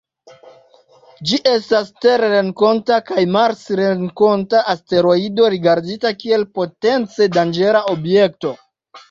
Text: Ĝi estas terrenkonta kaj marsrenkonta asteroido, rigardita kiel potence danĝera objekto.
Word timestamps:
Ĝi 1.31 1.37
estas 1.49 1.91
terrenkonta 2.05 2.97
kaj 3.09 3.25
marsrenkonta 3.35 4.63
asteroido, 4.75 5.47
rigardita 5.57 6.15
kiel 6.25 6.49
potence 6.59 7.31
danĝera 7.39 7.85
objekto. 7.95 8.57